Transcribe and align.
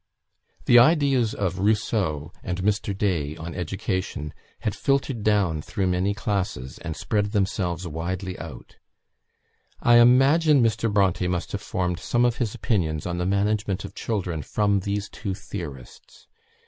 The 0.65 0.79
ideas 0.79 1.35
of 1.35 1.59
Rousseau 1.59 2.31
and 2.41 2.63
Mr. 2.63 2.97
Day 2.97 3.37
on 3.37 3.53
education 3.53 4.33
had 4.61 4.73
filtered 4.73 5.21
down 5.23 5.61
through 5.61 5.85
many 5.85 6.15
classes, 6.15 6.79
and 6.79 6.95
spread 6.95 7.33
themselves 7.33 7.87
widely 7.87 8.35
out. 8.39 8.77
I 9.79 9.97
imagine, 9.99 10.63
Mr. 10.63 10.91
Bronte 10.91 11.27
must 11.27 11.51
have 11.51 11.61
formed 11.61 11.99
some 11.99 12.25
of 12.25 12.37
his 12.37 12.55
opinions 12.55 13.05
on 13.05 13.19
the 13.19 13.27
management 13.27 13.85
of 13.85 13.93
children 13.93 14.41
from 14.41 14.79
these 14.79 15.07
two 15.07 15.35
theorists. 15.35 16.25